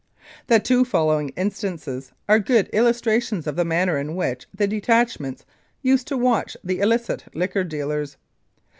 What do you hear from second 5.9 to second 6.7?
to watch